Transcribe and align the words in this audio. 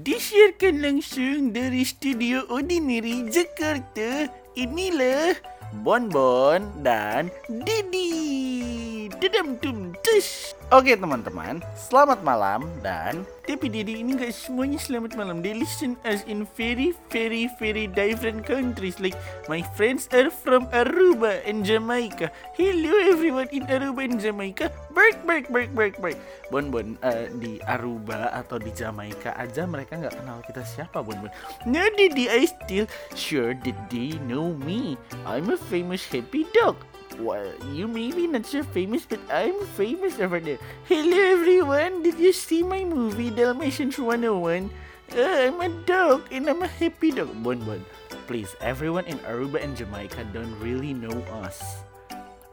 Disiarkan 0.00 0.80
langsung 0.80 1.52
dari 1.52 1.84
Studio 1.84 2.48
Ordinary 2.48 3.28
Jakarta. 3.28 4.32
Inilah 4.56 5.36
Bonbon 5.84 6.64
dan 6.80 7.28
Didi. 7.52 9.12
Dedam 9.20 9.60
tum 9.60 9.79
tus. 10.10 10.58
Oke 10.70 10.94
teman-teman, 10.94 11.58
selamat 11.74 12.22
malam 12.22 12.62
dan 12.78 13.26
tapi 13.42 13.66
Didi 13.66 14.06
ini 14.06 14.14
gak 14.14 14.30
semuanya 14.30 14.78
selamat 14.78 15.18
malam. 15.18 15.42
They 15.42 15.50
listen 15.50 15.98
us 16.06 16.22
in 16.30 16.46
very 16.54 16.94
very 17.10 17.50
very 17.58 17.90
different 17.90 18.46
countries 18.46 19.02
like 19.02 19.18
my 19.50 19.66
friends 19.74 20.06
are 20.14 20.30
from 20.30 20.70
Aruba 20.70 21.42
and 21.42 21.66
Jamaica. 21.66 22.30
Hello 22.54 22.94
everyone 23.02 23.50
in 23.50 23.66
Aruba 23.66 24.06
and 24.06 24.22
Jamaica. 24.22 24.70
Bark 24.94 25.18
bark 25.26 25.50
bark 25.50 25.74
bark 25.74 25.94
bark. 25.98 26.18
Bon 26.54 26.70
bon 26.70 26.94
eh, 27.02 27.26
di 27.42 27.58
Aruba 27.66 28.30
atau 28.30 28.62
di 28.62 28.70
Jamaica 28.70 29.34
aja 29.34 29.66
mereka 29.66 29.98
nggak 29.98 30.22
kenal 30.22 30.38
kita 30.46 30.62
siapa 30.62 31.02
Bon 31.02 31.18
bon. 31.18 31.34
No 31.66 31.82
Didi, 31.98 32.30
I 32.30 32.46
still 32.46 32.86
sure 33.18 33.58
that 33.66 33.78
they 33.90 34.14
know 34.30 34.54
me. 34.62 34.94
I'm 35.26 35.50
a 35.50 35.58
famous 35.58 36.06
happy 36.06 36.46
dog. 36.54 36.78
Well, 37.18 37.50
you 37.74 37.88
maybe 37.88 38.26
not 38.26 38.46
so 38.46 38.62
famous, 38.62 39.02
but 39.02 39.18
I'm 39.32 39.58
famous 39.74 40.20
over 40.20 40.38
there. 40.38 40.58
Hello 40.86 41.18
everyone, 41.18 42.02
did 42.02 42.18
you 42.18 42.32
see 42.32 42.62
my 42.62 42.84
movie 42.84 43.30
Dalmatians 43.30 43.98
101? 43.98 44.70
Uh, 45.10 45.18
I'm 45.18 45.60
a 45.60 45.68
dog 45.86 46.30
and 46.30 46.48
I'm 46.48 46.62
a 46.62 46.70
happy 46.70 47.10
dog. 47.10 47.34
Bon 47.42 47.58
Bon, 47.66 47.82
please, 48.30 48.54
everyone 48.60 49.04
in 49.10 49.18
Aruba 49.26 49.58
and 49.58 49.76
Jamaica 49.76 50.22
don't 50.32 50.54
really 50.60 50.94
know 50.94 51.18
us. 51.42 51.82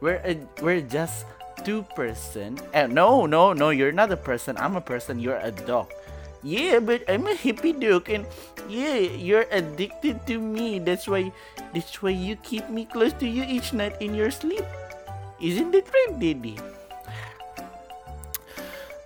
We're 0.02 0.22
a, 0.26 0.42
we're 0.62 0.82
just 0.82 1.26
two 1.64 1.86
person. 1.96 2.58
Uh, 2.74 2.88
no, 2.88 3.26
no, 3.26 3.54
no, 3.54 3.70
you're 3.70 3.94
not 3.94 4.12
a 4.12 4.18
person. 4.18 4.58
I'm 4.58 4.76
a 4.76 4.82
person. 4.82 5.20
You're 5.20 5.38
a 5.38 5.52
dog. 5.52 5.94
Yeah, 6.46 6.80
but 6.80 7.02
I'm 7.09 7.26
a 7.26 7.34
happy 7.34 7.73
dog 7.73 8.09
and 8.14 8.26
yeah, 8.70 9.02
you're 9.02 9.50
addicted 9.50 10.22
to 10.30 10.38
me. 10.38 10.77
That's 10.77 11.10
why 11.10 11.34
that's 11.74 11.98
why 12.02 12.13
you 12.13 12.38
keep 12.46 12.70
me 12.70 12.85
close 12.85 13.13
to 13.21 13.27
you 13.27 13.41
each 13.41 13.74
night 13.74 13.98
in 13.99 14.13
your 14.13 14.30
sleep. 14.30 14.63
Isn't 15.41 15.74
that 15.74 15.90
right, 15.90 16.13
Daddy? 16.18 16.58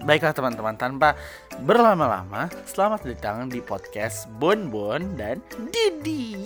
Baiklah 0.01 0.33
teman-teman, 0.33 0.81
tanpa 0.81 1.13
berlama-lama, 1.61 2.49
selamat 2.65 3.05
datang 3.05 3.45
di 3.45 3.61
podcast 3.61 4.25
Bon 4.41 4.57
Bon 4.73 4.97
dan 5.13 5.37
Didi. 5.69 6.41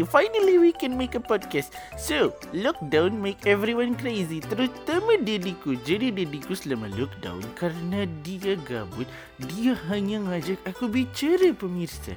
Finally 0.00 0.56
we 0.56 0.72
can 0.72 0.96
make 0.96 1.12
a 1.12 1.20
podcast. 1.20 1.76
So, 2.00 2.32
lockdown 2.56 3.20
make 3.20 3.44
everyone 3.44 3.92
crazy, 4.00 4.40
terutama 4.40 5.20
Didiku. 5.20 5.76
Jadi 5.84 6.08
Didiku 6.08 6.56
selama 6.56 6.88
lockdown 6.96 7.44
karena 7.52 8.08
dia 8.24 8.56
gabut, 8.64 9.04
dia 9.36 9.76
hanya 9.92 10.24
ngajak 10.24 10.56
aku 10.64 10.88
bicara 10.88 11.52
pemirsa. 11.52 12.16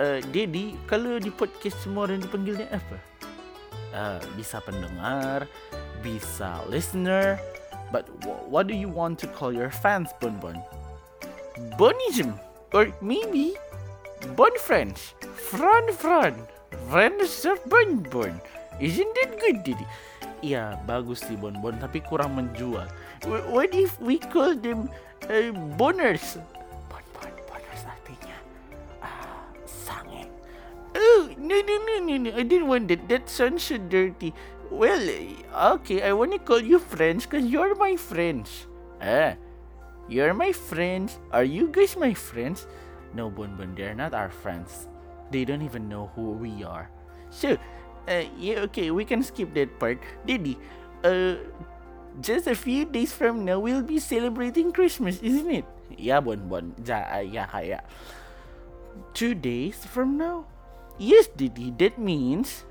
Uh, 0.00 0.24
Dedi, 0.32 0.72
kalau 0.88 1.20
di 1.20 1.28
podcast 1.28 1.76
semua 1.84 2.08
orang 2.08 2.24
dipanggilnya 2.24 2.72
apa? 2.72 2.96
Uh, 3.92 4.20
bisa 4.40 4.56
pendengar, 4.64 5.44
bisa 6.00 6.64
listener, 6.72 7.36
but 7.92 8.08
wh- 8.24 8.40
what 8.48 8.64
do 8.64 8.72
you 8.72 8.88
want 8.88 9.20
to 9.20 9.28
call 9.36 9.52
your 9.52 9.68
fans, 9.68 10.08
Bon 10.16 10.32
Bon? 10.40 10.56
Bonism, 11.76 12.40
or 12.72 12.88
maybe 13.04 13.52
Bon 14.34 14.50
Friends, 14.56 15.12
Fran 15.36 15.92
Fran, 15.92 16.34
Friends 16.90 17.44
of 17.46 17.58
Bon 17.68 18.00
Bon. 18.10 18.32
Isn't 18.80 19.14
it 19.22 19.38
good, 19.38 19.62
Didi? 19.62 19.86
Iya, 20.42 20.80
bagus 20.84 21.22
sih 21.22 21.38
Bon 21.38 21.54
Bon, 21.62 21.72
tapi 21.78 22.02
kurang 22.02 22.34
menjual. 22.34 22.88
Wh- 23.24 23.46
What 23.48 23.70
if 23.72 23.94
we 24.02 24.18
call 24.18 24.58
them 24.58 24.90
uh, 25.30 25.50
Boners? 25.78 26.36
Bon 26.90 27.04
Bon, 27.14 27.30
Boners 27.46 27.82
artinya 27.86 28.36
ah, 29.00 29.46
sange. 29.64 30.26
Oh, 30.98 31.30
no, 31.38 31.56
no, 31.62 31.74
no, 31.86 31.94
no, 32.02 32.14
no. 32.26 32.30
I 32.34 32.42
didn't 32.42 32.66
want 32.68 32.90
that. 32.90 33.06
That 33.06 33.30
sounds 33.30 33.62
so 33.62 33.78
dirty. 33.78 34.34
Well, 34.72 35.00
uh, 35.54 35.78
okay, 35.78 36.02
I 36.02 36.12
want 36.12 36.32
to 36.34 36.40
call 36.42 36.60
you 36.60 36.80
friends 36.82 37.24
because 37.24 37.46
you're 37.46 37.76
my 37.78 37.94
friends. 37.94 38.66
Ah, 38.98 39.38
you're 40.10 40.34
my 40.34 40.50
friends. 40.50 41.20
Are 41.30 41.46
you 41.46 41.70
guys 41.70 41.94
my 41.94 42.12
friends? 42.12 42.66
No, 43.14 43.30
Bon 43.30 43.54
Bon, 43.54 43.70
they're 43.78 43.94
not 43.96 44.12
our 44.12 44.32
friends. 44.32 44.90
They 45.32 45.48
don't 45.48 45.64
even 45.64 45.88
know 45.88 46.12
who 46.12 46.36
we 46.36 46.60
are. 46.62 46.92
So, 47.32 47.56
uh, 48.04 48.28
yeah, 48.36 48.68
okay, 48.68 48.92
we 48.92 49.08
can 49.08 49.24
skip 49.24 49.56
that 49.56 49.80
part. 49.80 49.96
Didi, 50.28 50.60
uh, 51.00 51.40
just 52.20 52.46
a 52.46 52.54
few 52.54 52.84
days 52.84 53.16
from 53.16 53.48
now, 53.48 53.58
we'll 53.58 53.82
be 53.82 53.98
celebrating 53.98 54.72
Christmas, 54.72 55.16
isn't 55.24 55.48
it? 55.48 55.64
Yeah, 55.96 56.20
Bon 56.20 56.36
Bon. 56.48 56.76
Ja, 56.84 57.08
uh, 57.08 57.24
yeah, 57.24 57.48
yeah. 57.64 57.84
Two 59.16 59.32
days 59.32 59.88
from 59.88 60.20
now? 60.20 60.44
Yes, 61.00 61.32
Didi, 61.32 61.72
that 61.80 61.96
means 61.96 62.68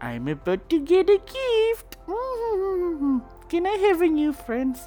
I'm 0.00 0.28
about 0.28 0.70
to 0.70 0.78
get 0.78 1.10
a 1.10 1.18
gift. 1.18 1.98
Mm. 2.06 3.22
Can 3.50 3.66
I 3.66 3.76
have 3.90 4.02
a 4.02 4.10
new 4.10 4.32
friends? 4.32 4.86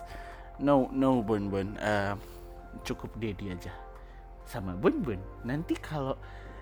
No, 0.59 0.88
no, 0.91 1.24
Bun 1.24 1.51
Bun. 1.51 1.75
Uh, 1.80 2.16
cukup 2.84 3.16
Dedi 3.19 3.51
aja. 3.51 3.72
Sama 4.47 4.75
Bun 4.75 5.03
Bun. 5.03 5.19
Nanti 5.44 5.75
kalau 5.80 6.16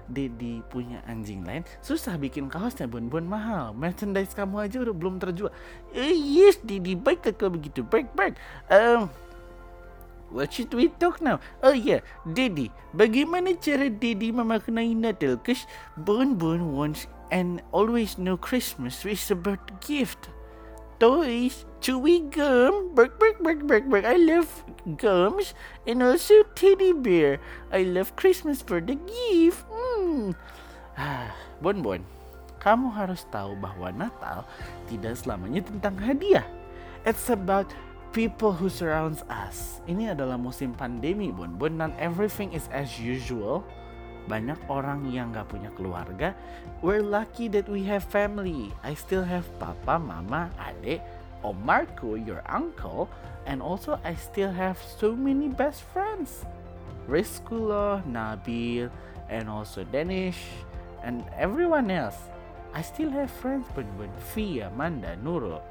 Dedi 0.07 0.63
punya 0.71 1.03
anjing 1.03 1.43
lain, 1.43 1.67
susah 1.83 2.15
bikin 2.15 2.47
kaosnya 2.47 2.87
Bun 2.87 3.11
Bun 3.11 3.27
mahal. 3.27 3.75
Merchandise 3.75 4.31
kamu 4.31 4.67
aja 4.67 4.79
udah 4.81 4.95
belum 4.95 5.19
terjual. 5.19 5.51
Eh, 5.91 6.15
yes, 6.15 6.59
Dedi, 6.63 6.95
baik 6.95 7.27
kalau 7.35 7.59
begitu. 7.59 7.83
Baik, 7.83 8.11
baik. 8.15 8.39
Um, 8.71 9.11
What 10.27 10.51
should 10.51 10.75
we 10.75 10.91
talk 10.91 11.23
now? 11.23 11.39
Oh 11.63 11.71
yeah, 11.71 12.03
Daddy. 12.27 12.67
Bagaimana 12.91 13.55
cara 13.55 13.87
Daddy 13.87 14.35
memaknai 14.35 14.91
Natal? 14.91 15.39
Cause 15.39 15.63
Bon 15.95 16.35
wants 16.35 17.07
and 17.31 17.63
always 17.71 18.19
know 18.19 18.35
Christmas 18.35 19.07
is 19.07 19.31
about 19.31 19.79
gift. 19.79 20.27
Toys, 20.99 21.63
chewy 21.79 22.25
gum, 22.27 22.91
bark 22.91 23.15
bark 23.21 23.39
bark 23.39 23.61
bark. 23.63 24.03
I 24.03 24.17
love 24.19 24.49
gums 24.99 25.53
and 25.87 26.03
also 26.03 26.43
teddy 26.57 26.91
bear. 26.91 27.39
I 27.71 27.87
love 27.87 28.17
Christmas 28.19 28.59
for 28.59 28.81
the 28.81 28.99
gift. 28.99 29.63
Hmm. 30.17 30.33
Ah, 30.97 31.29
Bon 31.61 31.77
Bon, 31.77 32.01
kamu 32.57 32.89
harus 32.89 33.21
tahu 33.29 33.53
bahwa 33.53 33.93
Natal 33.93 34.49
tidak 34.89 35.13
selamanya 35.13 35.61
tentang 35.61 35.93
hadiah. 36.01 36.41
It's 37.05 37.29
about 37.29 37.69
people 38.17 38.49
who 38.49 38.65
surrounds 38.65 39.21
us. 39.29 39.77
Ini 39.85 40.17
adalah 40.17 40.41
musim 40.41 40.73
pandemi, 40.73 41.29
Bon. 41.29 41.53
Bon, 41.53 41.69
not 41.69 41.93
everything 42.01 42.49
is 42.49 42.65
as 42.73 42.97
usual. 42.97 43.61
Banyak 44.25 44.57
orang 44.73 45.05
yang 45.13 45.37
gak 45.37 45.53
punya 45.53 45.69
keluarga. 45.77 46.33
We're 46.81 47.05
lucky 47.05 47.45
that 47.53 47.69
we 47.69 47.85
have 47.85 48.01
family. 48.01 48.73
I 48.81 48.97
still 48.97 49.21
have 49.21 49.45
papa, 49.61 50.01
mama, 50.01 50.49
adik, 50.57 50.97
Om 51.45 51.61
Marco, 51.61 52.17
your 52.17 52.41
uncle, 52.49 53.05
and 53.45 53.61
also 53.61 54.01
I 54.01 54.17
still 54.17 54.49
have 54.49 54.81
so 54.81 55.13
many 55.13 55.53
best 55.53 55.85
friends. 55.93 56.41
Rizkullah, 57.05 58.01
Nabil, 58.09 58.89
and 59.29 59.49
also 59.49 59.83
Danish, 59.83 60.37
and 61.03 61.23
everyone 61.37 61.91
else. 61.91 62.17
I 62.73 62.81
still 62.81 63.09
have 63.09 63.31
friends, 63.31 63.67
Bon 63.75 63.87
Bon, 63.97 64.09
Fia, 64.33 64.69
Manda, 64.75 65.17
Nurul, 65.23 65.61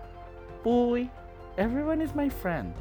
Puy, 0.62 1.11
everyone 1.59 2.00
is 2.00 2.15
my 2.15 2.28
friend. 2.28 2.75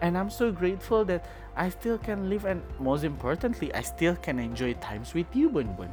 And 0.00 0.18
I'm 0.18 0.30
so 0.30 0.50
grateful 0.50 1.04
that 1.06 1.26
I 1.56 1.68
still 1.68 1.98
can 1.98 2.28
live 2.28 2.44
and 2.44 2.62
most 2.80 3.04
importantly, 3.04 3.72
I 3.74 3.82
still 3.82 4.16
can 4.16 4.38
enjoy 4.38 4.74
times 4.74 5.14
with 5.14 5.26
you, 5.34 5.48
Bun 5.48 5.74
Bun. 5.74 5.90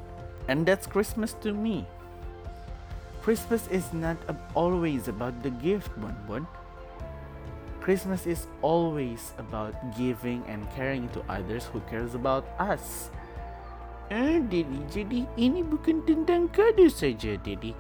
And 0.48 0.66
that's 0.66 0.88
Christmas 0.88 1.34
to 1.42 1.54
me. 1.54 1.86
Christmas 3.22 3.68
is 3.68 3.94
not 3.94 4.18
always 4.56 5.08
about 5.08 5.44
the 5.44 5.52
gift, 5.52 5.94
Bun 6.02 6.16
Bun. 6.28 6.48
Christmas 7.82 8.26
is 8.26 8.48
always 8.62 9.34
about 9.38 9.74
giving 9.98 10.44
and 10.48 10.70
caring 10.72 11.10
to 11.10 11.24
others 11.30 11.66
who 11.66 11.80
cares 11.90 12.16
about 12.16 12.46
us. 12.60 13.10
Eh, 14.10 14.42
Daddy, 14.42 14.82
jadi 14.90 15.30
ini 15.38 15.62
bukan 15.62 16.02
tentang 16.02 16.50
kado 16.50 16.90
saja, 16.90 17.38
Daddy. 17.46 17.78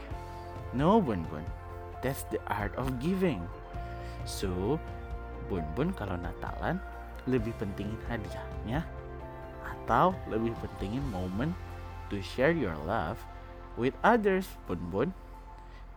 No, 0.77 1.01
Bun 1.01 1.25
Bun. 1.33 1.41
That's 2.05 2.21
the 2.29 2.37
art 2.45 2.69
of 2.77 3.01
giving. 3.01 3.41
So, 4.29 4.77
Bun 5.49 5.65
Bun 5.73 5.89
kalau 5.97 6.21
Natalan 6.21 6.77
lebih 7.25 7.57
pentingin 7.57 7.97
hadiahnya 8.05 8.85
atau 9.65 10.13
lebih 10.29 10.53
pentingin 10.61 11.01
momen 11.09 11.49
to 12.13 12.21
share 12.21 12.53
your 12.53 12.77
love 12.85 13.17
with 13.73 13.97
others, 14.05 14.45
Bun 14.69 14.85
Bun? 14.93 15.09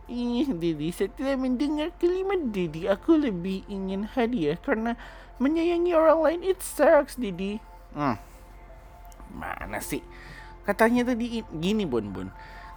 Ih, 0.09 0.49
Didi, 0.49 0.89
setelah 0.89 1.37
mendengar 1.37 1.93
kalimat 2.01 2.51
Didi, 2.51 2.89
aku 2.89 3.21
lebih 3.21 3.63
ingin 3.69 4.09
hadiah 4.09 4.57
karena 4.57 4.97
menyayangi 5.37 5.93
orang 5.93 6.19
lain 6.19 6.41
it 6.41 6.59
sucks, 6.59 7.15
Didi. 7.15 7.61
Hmm, 7.93 8.17
mana 9.35 9.81
sih? 9.83 10.05
Katanya 10.63 11.11
tadi 11.11 11.43
gini, 11.51 11.83
Bun 11.83 12.15
Bun. 12.15 12.29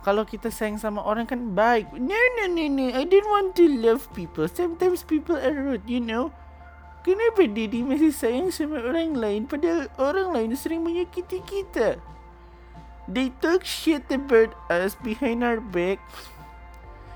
Kalau 0.02 0.22
kita 0.22 0.50
sayang 0.54 0.78
sama 0.78 1.02
orang 1.02 1.26
kan 1.26 1.54
baik. 1.54 1.90
No, 1.98 2.14
no, 2.14 2.44
no, 2.46 2.64
no. 2.70 2.86
I 2.94 3.02
didn't 3.02 3.26
want 3.26 3.58
to 3.58 3.66
love 3.66 4.06
people. 4.14 4.46
Sometimes 4.46 5.02
people 5.02 5.34
are 5.34 5.54
rude, 5.54 5.86
you 5.86 5.98
know. 5.98 6.30
Kenapa 7.06 7.46
Daddy 7.46 7.86
masih 7.86 8.10
sayang 8.10 8.50
sama 8.50 8.82
orang 8.82 9.14
lain 9.14 9.46
padahal 9.46 9.86
orang 9.94 10.34
lain 10.34 10.50
sering 10.58 10.82
menyakiti 10.82 11.38
kita? 11.46 12.02
They 13.06 13.30
talk 13.38 13.62
shit 13.62 14.02
about 14.10 14.50
us 14.66 14.98
behind 14.98 15.46
our 15.46 15.62
back. 15.62 16.02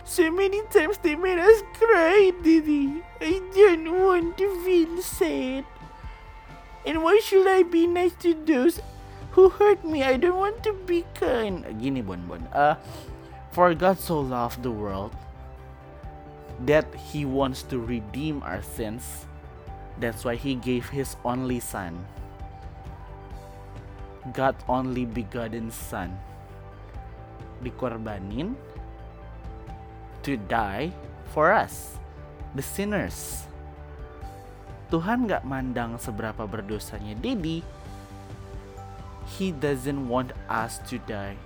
So 0.07 0.31
many 0.31 0.63
times 0.71 0.99
they 1.03 1.19
made 1.19 1.43
us 1.43 1.67
cry, 1.75 2.31
Daddy. 2.39 3.03
I 3.19 3.43
don't 3.51 3.91
want 3.99 4.39
to 4.39 4.47
feel 4.63 4.99
sad. 5.03 5.67
And 6.87 7.03
why 7.03 7.19
should 7.23 7.47
I 7.47 7.67
be 7.67 7.91
nice 7.91 8.15
to 8.23 8.35
those 8.35 8.79
who 9.33 9.49
hurt 9.49 9.85
me? 9.85 10.03
I 10.03 10.17
don't 10.17 10.39
want 10.39 10.63
to 10.65 10.73
be 10.87 11.05
kind. 11.15 11.65
Gini, 11.79 12.05
Bon 12.05 12.21
Bon. 12.27 12.43
Uh, 12.53 12.75
for 13.51 13.75
God 13.75 13.99
so 13.99 14.21
loved 14.21 14.63
the 14.63 14.71
world 14.71 15.15
that 16.67 16.87
He 16.95 17.25
wants 17.25 17.63
to 17.71 17.79
redeem 17.81 18.43
our 18.43 18.63
sins 18.63 19.31
That's 20.01 20.25
why 20.25 20.41
he 20.41 20.57
gave 20.57 20.89
his 20.89 21.15
only 21.29 21.61
son. 21.61 21.93
God 24.33 24.57
only 24.65 25.05
begotten 25.05 25.69
son. 25.69 26.17
Dikorbanin 27.61 28.57
to 30.25 30.41
die 30.49 30.97
for 31.37 31.53
us, 31.53 32.01
the 32.57 32.65
sinners. 32.65 33.45
Tuhan 34.89 35.29
gak 35.29 35.45
mandang 35.45 36.01
seberapa 36.01 36.49
berdosanya 36.49 37.13
Didi. 37.21 37.61
He 39.31 39.55
doesn't 39.55 40.11
want 40.11 40.35
us 40.51 40.83
to 40.91 40.99
die. 41.07 41.39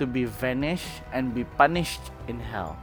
To 0.00 0.08
be 0.08 0.24
vanished 0.24 1.04
and 1.12 1.36
be 1.36 1.44
punished 1.44 2.08
in 2.26 2.40
hell 2.40 2.80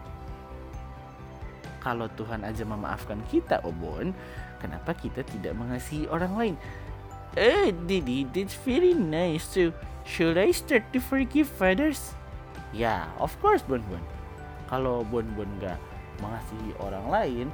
kalau 1.79 2.11
Tuhan 2.13 2.43
aja 2.43 2.67
memaafkan 2.67 3.23
kita, 3.31 3.63
Obon, 3.63 4.11
kenapa 4.59 4.91
kita 4.93 5.23
tidak 5.23 5.55
mengasihi 5.55 6.05
orang 6.11 6.33
lain? 6.35 6.55
Eh, 7.39 7.71
Didi, 7.71 8.27
that's 8.27 8.55
very 8.67 8.91
nice. 8.91 9.47
So, 9.47 9.71
should 10.03 10.35
I 10.35 10.51
start 10.51 10.91
to 10.91 10.99
forgive 10.99 11.49
others? 11.63 12.13
Ya, 12.75 12.77
yeah, 12.77 13.03
of 13.17 13.33
course, 13.39 13.63
Bon 13.65 13.81
Bon. 13.87 14.03
Kalau 14.69 15.01
Bon 15.07 15.25
Bon 15.33 15.49
gak 15.57 15.79
mengasihi 16.21 16.75
orang 16.83 17.05
lain, 17.09 17.47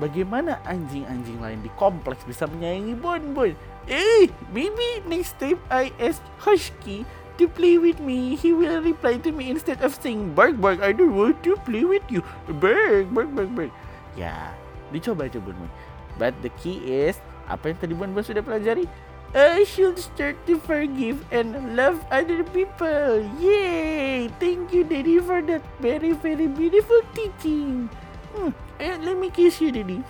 bagaimana 0.00 0.56
anjing-anjing 0.64 1.38
lain 1.38 1.60
di 1.60 1.70
kompleks 1.76 2.24
bisa 2.24 2.48
menyayangi 2.48 2.96
Bon 2.96 3.22
Bon? 3.36 3.52
Eh, 3.86 4.32
maybe 4.50 5.04
next 5.04 5.36
time 5.36 5.60
I 5.68 5.92
ask 6.00 6.24
Husky 6.40 7.04
to 7.36 7.44
play 7.48 7.76
with 7.76 8.00
me, 8.00 8.36
he 8.36 8.56
will 8.56 8.80
reply 8.80 9.20
to 9.20 9.30
me 9.32 9.52
instead 9.52 9.80
of 9.84 9.92
saying 9.96 10.32
bark 10.32 10.56
bark. 10.56 10.80
I 10.80 10.96
don't 10.96 11.16
want 11.16 11.44
to 11.44 11.60
play 11.68 11.84
with 11.84 12.04
you. 12.08 12.24
Bark 12.48 13.12
bark 13.12 13.28
bark 13.36 13.50
bark. 13.52 13.72
Ya, 14.16 14.56
dicoba 14.88 15.28
coba 15.28 15.52
Bun. 15.52 15.70
But 16.20 16.36
the 16.40 16.52
key 16.60 16.80
is 16.84 17.20
apa 17.48 17.72
yang 17.72 17.78
tadi 17.80 17.94
Bun 17.96 18.12
Bun 18.16 18.24
sudah 18.24 18.44
pelajari? 18.44 18.88
I 19.30 19.62
should 19.62 19.94
start 19.94 20.34
to 20.50 20.58
forgive 20.58 21.22
and 21.30 21.78
love 21.78 22.02
other 22.10 22.42
people. 22.50 23.22
Yay! 23.38 24.26
Thank 24.42 24.74
you, 24.74 24.82
Daddy, 24.82 25.22
for 25.22 25.38
that 25.46 25.62
very, 25.78 26.18
very 26.18 26.50
beautiful 26.50 26.98
teaching. 27.14 27.86
Hmm, 28.30 28.52
eh, 28.78 28.94
let 29.02 29.16
me 29.18 29.28
kiss 29.30 29.58
you, 29.58 29.74
Daddy. 29.74 30.00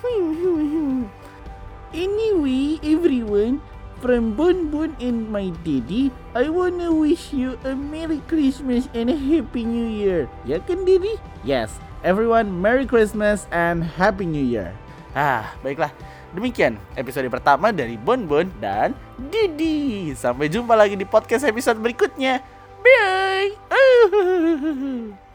Anyway, 1.91 2.79
everyone, 2.87 3.59
From 4.01 4.33
Bon 4.33 4.73
Bon 4.73 4.97
and 4.97 5.29
my 5.29 5.53
daddy, 5.61 6.09
I 6.33 6.49
wanna 6.49 6.89
wish 6.89 7.37
you 7.37 7.61
a 7.69 7.77
Merry 7.77 8.25
Christmas 8.33 8.89
and 8.97 9.13
a 9.13 9.17
Happy 9.17 9.69
New 9.69 9.85
Year. 9.93 10.25
Ya 10.49 10.57
kan, 10.65 10.89
Daddy? 10.89 11.21
Yes, 11.45 11.77
everyone 12.01 12.49
Merry 12.49 12.89
Christmas 12.89 13.45
and 13.53 13.85
Happy 13.85 14.25
New 14.25 14.41
Year. 14.41 14.73
Ah, 15.13 15.53
baiklah. 15.61 15.93
Demikian 16.33 16.81
episode 16.97 17.29
pertama 17.29 17.77
dari 17.77 18.01
Bon 18.01 18.25
Bon 18.25 18.47
dan 18.57 18.97
Didi. 19.19 20.17
Sampai 20.17 20.49
jumpa 20.49 20.79
lagi 20.79 20.97
di 20.97 21.05
podcast 21.05 21.45
episode 21.45 21.77
berikutnya. 21.77 22.41
Bye. 22.81 23.53